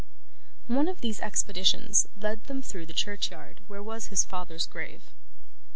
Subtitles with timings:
[0.65, 5.11] One of these expeditions led them through the churchyard where was his father's grave.